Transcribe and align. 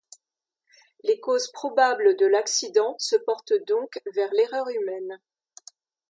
Les 1.03 1.19
causes 1.19 1.51
probables 1.51 2.15
de 2.17 2.25
l'accident 2.25 2.95
se 2.97 3.15
portent 3.15 3.53
donc 3.67 4.01
vers 4.15 4.33
l'erreur 4.33 4.67
humaine. 4.69 5.21